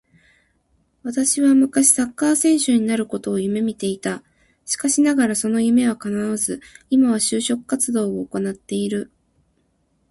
[1.03, 4.23] 私は昔サッカー選手になることを夢見ていた。
[4.65, 9.11] しかしながらその夢は叶わず、今は就職活動を行っている